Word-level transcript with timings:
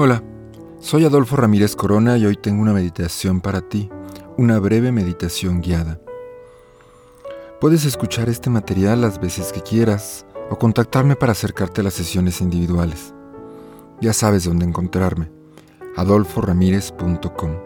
Hola, 0.00 0.22
soy 0.78 1.04
Adolfo 1.04 1.34
Ramírez 1.34 1.74
Corona 1.74 2.16
y 2.18 2.24
hoy 2.24 2.36
tengo 2.36 2.62
una 2.62 2.72
meditación 2.72 3.40
para 3.40 3.62
ti, 3.62 3.90
una 4.36 4.60
breve 4.60 4.92
meditación 4.92 5.60
guiada. 5.60 6.00
Puedes 7.60 7.84
escuchar 7.84 8.28
este 8.28 8.48
material 8.48 9.00
las 9.00 9.20
veces 9.20 9.52
que 9.52 9.60
quieras 9.60 10.24
o 10.50 10.56
contactarme 10.56 11.16
para 11.16 11.32
acercarte 11.32 11.80
a 11.80 11.84
las 11.84 11.94
sesiones 11.94 12.40
individuales. 12.40 13.12
Ya 14.00 14.12
sabes 14.12 14.44
dónde 14.44 14.66
encontrarme, 14.66 15.32
adolforamírez.com. 15.96 17.56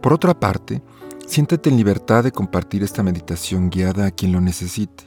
Por 0.00 0.12
otra 0.12 0.38
parte, 0.38 0.84
siéntete 1.26 1.68
en 1.68 1.78
libertad 1.78 2.22
de 2.22 2.30
compartir 2.30 2.84
esta 2.84 3.02
meditación 3.02 3.70
guiada 3.70 4.06
a 4.06 4.10
quien 4.12 4.30
lo 4.30 4.40
necesite. 4.40 5.02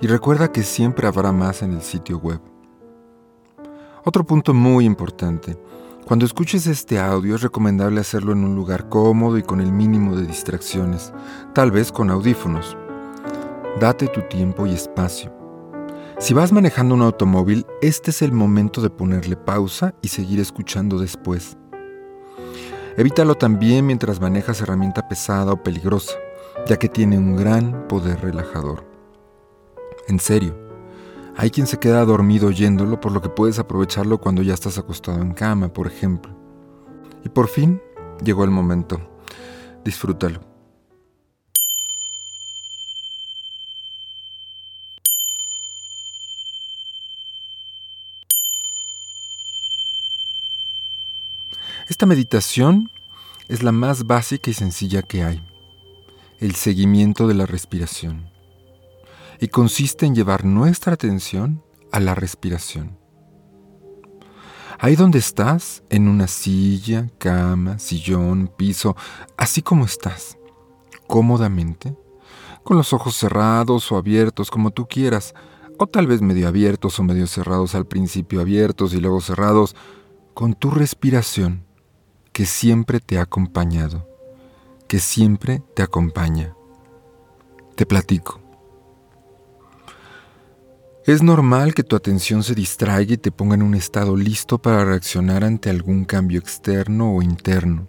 Y 0.00 0.08
recuerda 0.08 0.50
que 0.50 0.64
siempre 0.64 1.06
habrá 1.06 1.30
más 1.30 1.62
en 1.62 1.74
el 1.74 1.82
sitio 1.82 2.18
web. 2.18 2.40
Otro 4.08 4.24
punto 4.24 4.54
muy 4.54 4.86
importante. 4.86 5.58
Cuando 6.06 6.24
escuches 6.24 6.66
este 6.66 6.98
audio 6.98 7.34
es 7.34 7.42
recomendable 7.42 8.00
hacerlo 8.00 8.32
en 8.32 8.42
un 8.42 8.54
lugar 8.54 8.88
cómodo 8.88 9.36
y 9.36 9.42
con 9.42 9.60
el 9.60 9.70
mínimo 9.70 10.16
de 10.16 10.26
distracciones, 10.26 11.12
tal 11.52 11.70
vez 11.70 11.92
con 11.92 12.08
audífonos. 12.08 12.74
Date 13.78 14.06
tu 14.06 14.22
tiempo 14.22 14.66
y 14.66 14.72
espacio. 14.72 15.30
Si 16.18 16.32
vas 16.32 16.52
manejando 16.52 16.94
un 16.94 17.02
automóvil, 17.02 17.66
este 17.82 18.10
es 18.10 18.22
el 18.22 18.32
momento 18.32 18.80
de 18.80 18.88
ponerle 18.88 19.36
pausa 19.36 19.94
y 20.00 20.08
seguir 20.08 20.40
escuchando 20.40 20.98
después. 20.98 21.58
Evítalo 22.96 23.34
también 23.34 23.84
mientras 23.84 24.22
manejas 24.22 24.62
herramienta 24.62 25.06
pesada 25.06 25.52
o 25.52 25.62
peligrosa, 25.62 26.14
ya 26.66 26.78
que 26.78 26.88
tiene 26.88 27.18
un 27.18 27.36
gran 27.36 27.86
poder 27.88 28.22
relajador. 28.22 28.86
En 30.08 30.18
serio, 30.18 30.67
hay 31.40 31.52
quien 31.52 31.68
se 31.68 31.78
queda 31.78 32.04
dormido 32.04 32.48
oyéndolo, 32.48 33.00
por 33.00 33.12
lo 33.12 33.22
que 33.22 33.28
puedes 33.28 33.60
aprovecharlo 33.60 34.18
cuando 34.18 34.42
ya 34.42 34.54
estás 34.54 34.76
acostado 34.76 35.22
en 35.22 35.34
cama, 35.34 35.72
por 35.72 35.86
ejemplo. 35.86 36.36
Y 37.24 37.28
por 37.28 37.46
fin 37.46 37.80
llegó 38.24 38.42
el 38.42 38.50
momento. 38.50 39.00
Disfrútalo. 39.84 40.40
Esta 51.88 52.04
meditación 52.04 52.90
es 53.46 53.62
la 53.62 53.70
más 53.70 54.08
básica 54.08 54.50
y 54.50 54.54
sencilla 54.54 55.02
que 55.02 55.22
hay. 55.22 55.40
El 56.40 56.56
seguimiento 56.56 57.28
de 57.28 57.34
la 57.34 57.46
respiración 57.46 58.37
y 59.40 59.48
consiste 59.48 60.06
en 60.06 60.14
llevar 60.14 60.44
nuestra 60.44 60.94
atención 60.94 61.62
a 61.92 62.00
la 62.00 62.14
respiración. 62.14 62.98
Ahí 64.80 64.94
donde 64.94 65.18
estás, 65.18 65.82
en 65.90 66.08
una 66.08 66.28
silla, 66.28 67.08
cama, 67.18 67.78
sillón, 67.78 68.50
piso, 68.56 68.96
así 69.36 69.60
como 69.60 69.84
estás, 69.84 70.38
cómodamente, 71.08 71.96
con 72.62 72.76
los 72.76 72.92
ojos 72.92 73.16
cerrados 73.16 73.90
o 73.90 73.96
abiertos, 73.96 74.50
como 74.50 74.70
tú 74.70 74.86
quieras, 74.86 75.34
o 75.78 75.86
tal 75.86 76.06
vez 76.06 76.22
medio 76.22 76.46
abiertos 76.46 76.98
o 76.98 77.02
medio 77.02 77.26
cerrados 77.26 77.74
al 77.74 77.86
principio 77.86 78.40
abiertos 78.40 78.94
y 78.94 79.00
luego 79.00 79.20
cerrados, 79.20 79.74
con 80.34 80.54
tu 80.54 80.70
respiración 80.70 81.64
que 82.32 82.46
siempre 82.46 83.00
te 83.00 83.18
ha 83.18 83.22
acompañado, 83.22 84.08
que 84.86 85.00
siempre 85.00 85.62
te 85.74 85.82
acompaña. 85.82 86.54
Te 87.74 87.86
platico. 87.86 88.47
Es 91.08 91.22
normal 91.22 91.72
que 91.72 91.84
tu 91.84 91.96
atención 91.96 92.42
se 92.42 92.54
distraiga 92.54 93.14
y 93.14 93.16
te 93.16 93.32
ponga 93.32 93.54
en 93.54 93.62
un 93.62 93.74
estado 93.74 94.14
listo 94.14 94.58
para 94.58 94.84
reaccionar 94.84 95.42
ante 95.42 95.70
algún 95.70 96.04
cambio 96.04 96.38
externo 96.38 97.14
o 97.14 97.22
interno. 97.22 97.88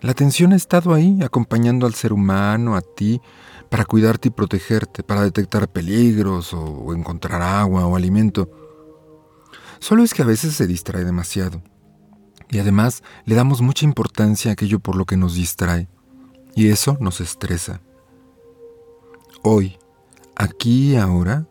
La 0.00 0.12
atención 0.12 0.54
ha 0.54 0.56
estado 0.56 0.94
ahí 0.94 1.18
acompañando 1.22 1.84
al 1.84 1.92
ser 1.92 2.14
humano, 2.14 2.76
a 2.76 2.80
ti, 2.80 3.20
para 3.68 3.84
cuidarte 3.84 4.28
y 4.28 4.30
protegerte, 4.30 5.02
para 5.02 5.20
detectar 5.20 5.70
peligros 5.70 6.54
o, 6.54 6.94
encontrar 6.94 7.42
agua 7.42 7.86
o 7.86 7.94
alimento. 7.94 8.50
Solo 9.78 10.02
es 10.02 10.14
que 10.14 10.22
a 10.22 10.26
veces 10.26 10.54
se 10.54 10.66
distrae 10.66 11.04
demasiado. 11.04 11.62
Y 12.48 12.58
además 12.58 13.02
le 13.26 13.34
damos 13.34 13.60
mucha 13.60 13.84
importancia 13.84 14.50
a 14.50 14.54
aquello 14.54 14.80
por 14.80 14.96
lo 14.96 15.04
que 15.04 15.18
nos 15.18 15.34
distrae. 15.34 15.90
Y 16.54 16.68
eso 16.68 16.96
nos 17.00 17.20
estresa. 17.20 17.82
Hoy, 19.42 19.76
aquí 20.36 20.92
y 20.92 20.96
ahora, 20.96 21.46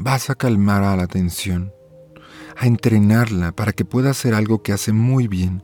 vas 0.00 0.30
a 0.30 0.34
calmar 0.34 0.82
a 0.82 0.96
la 0.96 1.02
atención, 1.02 1.72
a 2.56 2.66
entrenarla 2.66 3.52
para 3.52 3.72
que 3.72 3.84
pueda 3.84 4.10
hacer 4.10 4.34
algo 4.34 4.62
que 4.62 4.72
hace 4.72 4.92
muy 4.92 5.28
bien, 5.28 5.62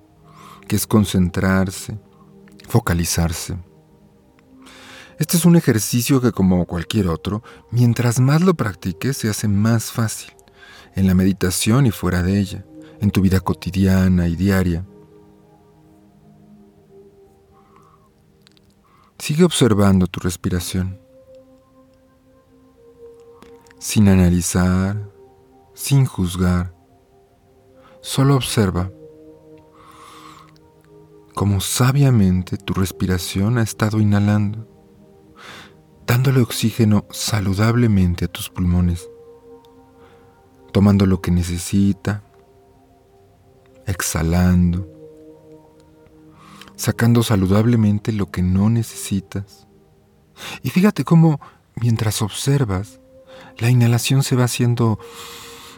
que 0.68 0.76
es 0.76 0.86
concentrarse, 0.86 1.98
focalizarse. 2.68 3.56
Este 5.18 5.38
es 5.38 5.46
un 5.46 5.56
ejercicio 5.56 6.20
que 6.20 6.32
como 6.32 6.66
cualquier 6.66 7.08
otro, 7.08 7.42
mientras 7.70 8.20
más 8.20 8.42
lo 8.42 8.52
practiques 8.54 9.16
se 9.16 9.30
hace 9.30 9.48
más 9.48 9.90
fácil, 9.90 10.34
en 10.94 11.06
la 11.06 11.14
meditación 11.14 11.86
y 11.86 11.90
fuera 11.90 12.22
de 12.22 12.38
ella, 12.38 12.66
en 13.00 13.10
tu 13.10 13.22
vida 13.22 13.40
cotidiana 13.40 14.28
y 14.28 14.36
diaria. 14.36 14.84
Sigue 19.18 19.44
observando 19.44 20.06
tu 20.06 20.20
respiración 20.20 21.05
sin 23.78 24.08
analizar, 24.08 25.10
sin 25.74 26.06
juzgar. 26.06 26.74
Solo 28.00 28.36
observa 28.36 28.90
cómo 31.34 31.60
sabiamente 31.60 32.56
tu 32.56 32.72
respiración 32.72 33.58
ha 33.58 33.62
estado 33.62 34.00
inhalando, 34.00 34.66
dándole 36.06 36.40
oxígeno 36.40 37.04
saludablemente 37.10 38.24
a 38.24 38.28
tus 38.28 38.48
pulmones, 38.48 39.08
tomando 40.72 41.04
lo 41.04 41.20
que 41.20 41.30
necesita, 41.30 42.22
exhalando, 43.86 44.88
sacando 46.76 47.22
saludablemente 47.22 48.12
lo 48.12 48.30
que 48.30 48.42
no 48.42 48.70
necesitas. 48.70 49.66
Y 50.62 50.70
fíjate 50.70 51.04
cómo 51.04 51.40
mientras 51.74 52.22
observas, 52.22 53.00
la 53.58 53.70
inhalación 53.70 54.22
se 54.22 54.36
va 54.36 54.44
haciendo 54.44 54.98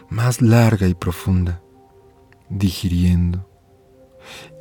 más 0.09 0.41
larga 0.41 0.87
y 0.87 0.93
profunda, 0.93 1.61
digiriendo. 2.49 3.49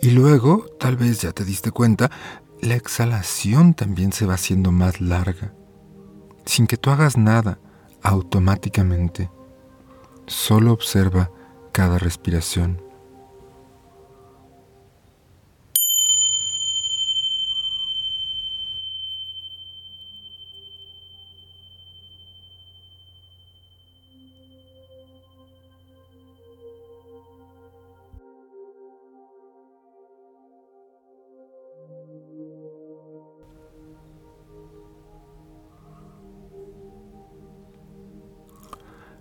Y 0.01 0.11
luego, 0.11 0.67
tal 0.79 0.97
vez 0.97 1.23
ya 1.23 1.33
te 1.33 1.45
diste 1.45 1.71
cuenta, 1.71 2.11
la 2.61 2.75
exhalación 2.75 3.75
también 3.75 4.13
se 4.13 4.27
va 4.27 4.35
haciendo 4.35 4.73
más 4.73 5.01
larga, 5.01 5.55
sin 6.45 6.67
que 6.67 6.77
tú 6.77 6.91
hagas 6.91 7.17
nada, 7.17 7.59
automáticamente. 8.03 9.31
Solo 10.27 10.73
observa 10.73 11.31
cada 11.73 11.99
respiración. 11.99 12.88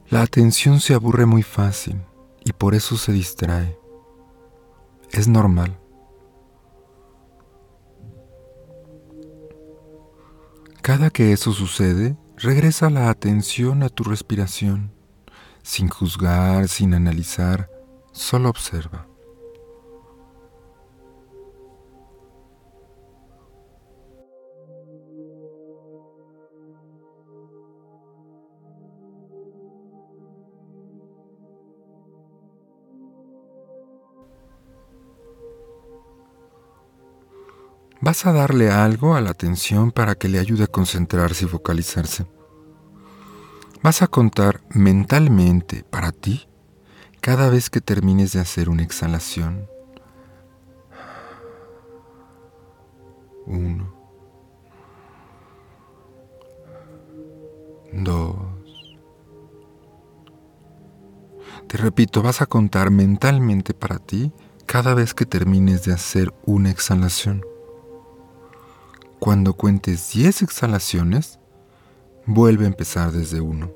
La 0.10 0.22
atención 0.22 0.80
se 0.80 0.94
aburre 0.94 1.26
muy 1.26 1.44
fácil 1.44 2.02
y 2.46 2.54
por 2.54 2.76
eso 2.76 2.96
se 2.96 3.12
distrae. 3.12 3.78
Es 5.12 5.28
normal. 5.28 5.78
Cada 10.82 11.10
que 11.10 11.34
eso 11.34 11.52
sucede, 11.52 12.16
regresa 12.38 12.90
la 12.90 13.10
atención 13.10 13.84
a 13.84 13.90
tu 13.90 14.06
respiración, 14.06 14.94
sin 15.62 15.90
juzgar, 15.90 16.70
sin 16.70 16.94
analizar, 16.94 17.70
solo 18.14 18.50
observa. 18.50 19.08
Vas 38.02 38.26
a 38.26 38.32
darle 38.32 38.72
algo 38.72 39.16
a 39.16 39.22
la 39.22 39.32
atención 39.32 39.92
para 39.92 40.16
que 40.16 40.30
le 40.30 40.40
ayude 40.40 40.66
a 40.66 40.68
concentrarse 40.68 41.46
y 41.46 41.48
focalizarse. 41.48 42.26
Vas 43.84 44.02
a 44.02 44.08
contar 44.08 44.62
mentalmente 44.70 45.84
para 45.90 46.12
ti 46.12 46.48
Cada 47.22 47.50
vez 47.50 47.70
que 47.70 47.82
termines 47.82 48.32
de 48.32 48.40
hacer 48.40 48.70
una 48.70 48.84
exhalación, 48.84 49.68
uno, 53.46 53.94
dos, 57.92 58.36
te 61.68 61.78
repito, 61.78 62.22
vas 62.22 62.42
a 62.42 62.46
contar 62.46 62.92
mentalmente 62.92 63.74
para 63.74 64.00
ti 64.00 64.32
cada 64.66 64.94
vez 64.94 65.14
que 65.14 65.26
termines 65.26 65.84
de 65.84 65.94
hacer 65.94 66.34
una 66.46 66.70
exhalación. 66.70 67.44
Cuando 69.28 69.56
cuentes 69.56 70.14
10 70.14 70.44
exhalaciones, 70.44 71.38
vuelve 72.26 72.64
a 72.64 72.68
empezar 72.70 73.12
desde 73.12 73.42
uno. 73.42 73.74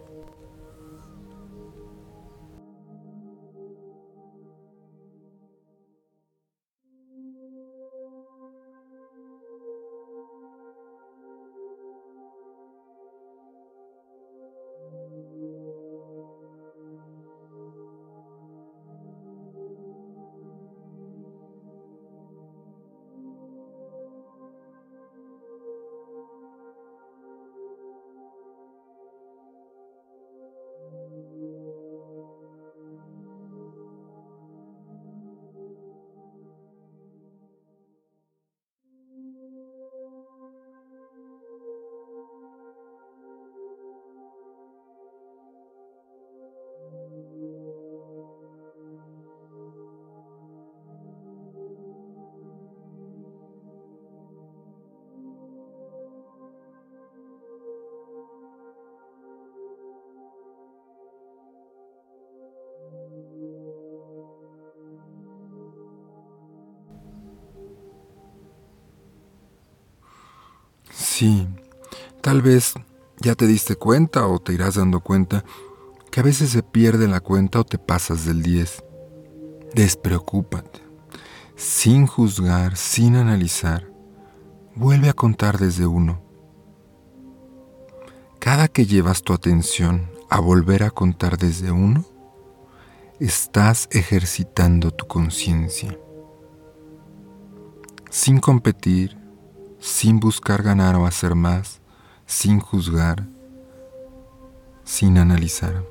Sí, 71.14 71.46
tal 72.22 72.42
vez 72.42 72.74
ya 73.20 73.36
te 73.36 73.46
diste 73.46 73.76
cuenta 73.76 74.26
o 74.28 74.40
te 74.40 74.54
irás 74.54 74.76
dando 74.76 75.02
cuenta 75.02 75.44
que 76.10 76.22
a 76.22 76.24
veces 76.24 76.52
se 76.52 76.64
pierde 76.64 77.10
la 77.10 77.20
cuenta 77.20 77.60
o 77.60 77.66
te 77.66 77.78
pasas 77.78 78.24
del 78.26 78.42
10. 78.42 78.82
Despreocúpate, 79.76 80.80
sin 81.58 82.08
juzgar, 82.08 82.78
sin 82.78 83.18
analizar. 83.18 83.92
Vuelve 84.74 85.10
a 85.10 85.14
contar 85.14 85.60
desde 85.60 85.86
uno. 85.86 86.22
Cada 88.40 88.70
que 88.70 88.86
llevas 88.86 89.22
tu 89.22 89.34
atención 89.34 90.10
a 90.30 90.40
volver 90.40 90.82
a 90.82 90.92
contar 90.92 91.38
desde 91.38 91.72
uno, 91.72 92.06
estás 93.20 93.90
ejercitando 93.92 94.92
tu 94.92 95.08
conciencia. 95.08 96.00
Sin 98.10 98.40
competir, 98.40 99.21
sin 99.82 100.20
buscar 100.20 100.62
ganar 100.62 100.96
o 100.96 101.06
hacer 101.06 101.34
más, 101.36 101.82
sin 102.28 102.60
juzgar, 102.60 103.28
sin 104.86 105.18
analizar. 105.18 105.84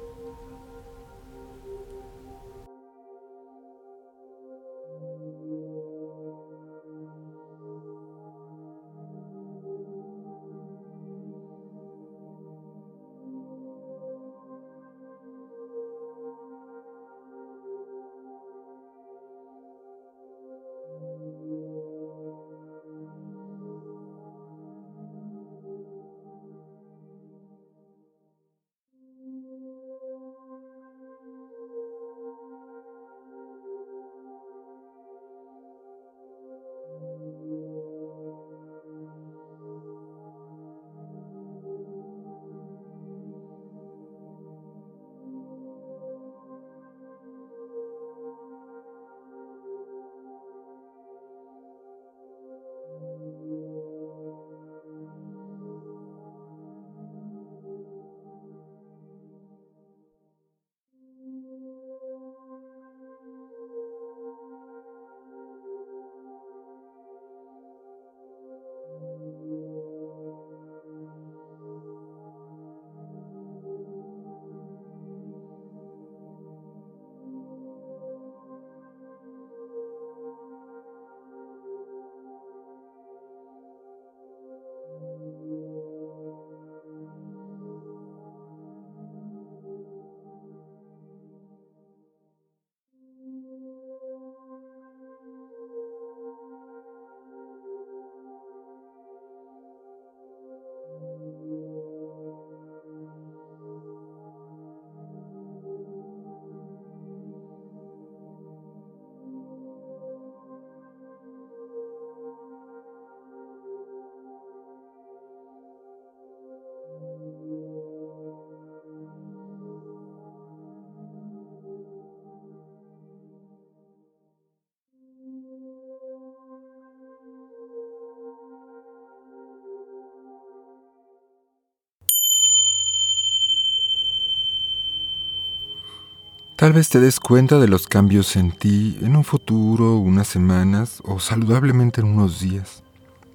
Tal 136.61 136.75
vez 136.75 136.91
te 136.91 137.01
des 137.01 137.21
cuenta 137.21 137.59
de 137.59 137.69
los 137.69 137.87
cambios 137.87 138.37
en 138.37 138.53
ti 138.53 138.99
en 139.01 139.17
un 139.17 139.25
futuro, 139.25 139.97
unas 139.97 140.29
semanas 140.29 141.01
o 141.05 141.19
saludablemente 141.19 142.03
en 142.03 142.09
unos 142.09 142.39
días. 142.39 142.83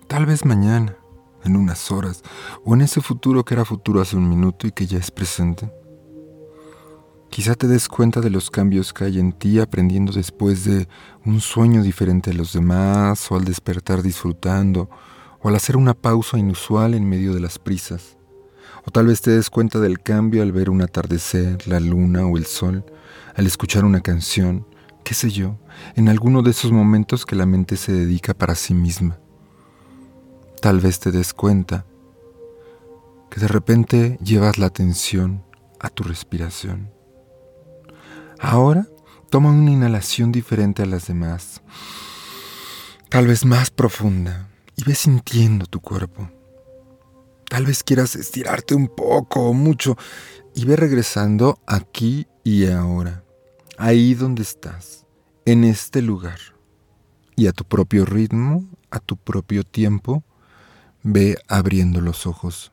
Tal 0.05 0.27
vez 0.27 0.45
mañana, 0.45 0.95
en 1.43 1.55
unas 1.55 1.89
horas, 1.89 2.21
o 2.63 2.75
en 2.75 2.81
ese 2.81 3.01
futuro 3.01 3.43
que 3.43 3.55
era 3.55 3.65
futuro 3.65 3.99
hace 3.99 4.15
un 4.15 4.29
minuto 4.29 4.67
y 4.67 4.71
que 4.71 4.85
ya 4.85 4.99
es 4.99 5.09
presente. 5.09 5.71
Quizá 7.31 7.55
te 7.55 7.67
des 7.67 7.87
cuenta 7.87 8.21
de 8.21 8.29
los 8.29 8.51
cambios 8.51 8.93
que 8.93 9.05
hay 9.05 9.17
en 9.17 9.33
ti 9.33 9.59
aprendiendo 9.59 10.11
después 10.11 10.63
de 10.63 10.87
un 11.25 11.41
sueño 11.41 11.81
diferente 11.81 12.29
a 12.29 12.35
los 12.35 12.53
demás, 12.53 13.31
o 13.31 13.37
al 13.37 13.43
despertar 13.43 14.03
disfrutando, 14.03 14.87
o 15.41 15.49
al 15.49 15.55
hacer 15.55 15.77
una 15.77 15.95
pausa 15.95 16.37
inusual 16.37 16.93
en 16.93 17.09
medio 17.09 17.33
de 17.33 17.39
las 17.39 17.57
prisas. 17.57 18.17
O 18.87 18.91
tal 18.91 19.07
vez 19.07 19.21
te 19.21 19.31
des 19.31 19.49
cuenta 19.49 19.79
del 19.79 19.99
cambio 19.99 20.43
al 20.43 20.51
ver 20.51 20.69
un 20.69 20.81
atardecer, 20.81 21.67
la 21.67 21.79
luna 21.79 22.27
o 22.27 22.37
el 22.37 22.45
sol, 22.45 22.85
al 23.35 23.47
escuchar 23.47 23.83
una 23.83 24.01
canción, 24.01 24.67
qué 25.03 25.15
sé 25.15 25.31
yo, 25.31 25.57
en 25.95 26.07
alguno 26.07 26.43
de 26.43 26.51
esos 26.51 26.71
momentos 26.71 27.25
que 27.25 27.35
la 27.35 27.47
mente 27.47 27.77
se 27.77 27.91
dedica 27.91 28.35
para 28.35 28.53
sí 28.53 28.75
misma. 28.75 29.17
Tal 30.61 30.79
vez 30.79 30.99
te 30.99 31.11
des 31.11 31.33
cuenta 31.33 31.85
que 33.31 33.39
de 33.39 33.47
repente 33.47 34.19
llevas 34.21 34.57
la 34.59 34.67
atención 34.67 35.43
a 35.79 35.89
tu 35.89 36.03
respiración. 36.03 36.91
Ahora 38.39 38.87
toma 39.29 39.49
una 39.49 39.71
inhalación 39.71 40.31
diferente 40.31 40.83
a 40.83 40.85
las 40.85 41.07
demás, 41.07 41.61
tal 43.09 43.27
vez 43.27 43.45
más 43.45 43.71
profunda, 43.71 44.49
y 44.75 44.83
ve 44.83 44.93
sintiendo 44.93 45.65
tu 45.65 45.79
cuerpo. 45.81 46.29
Tal 47.49 47.65
vez 47.65 47.83
quieras 47.83 48.15
estirarte 48.15 48.75
un 48.75 48.87
poco 48.87 49.41
o 49.49 49.53
mucho 49.53 49.97
y 50.53 50.65
ve 50.65 50.75
regresando 50.75 51.59
aquí 51.67 52.27
y 52.43 52.67
ahora, 52.67 53.23
ahí 53.77 54.13
donde 54.13 54.43
estás, 54.43 55.05
en 55.45 55.63
este 55.63 56.01
lugar. 56.01 56.39
Y 57.35 57.47
a 57.47 57.51
tu 57.51 57.65
propio 57.65 58.05
ritmo, 58.05 58.65
a 58.91 58.99
tu 58.99 59.17
propio 59.17 59.63
tiempo, 59.63 60.23
ve 61.03 61.37
abriendo 61.47 62.01
los 62.01 62.25
ojos. 62.25 62.71